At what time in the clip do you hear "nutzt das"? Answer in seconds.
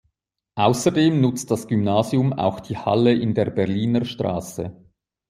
1.21-1.67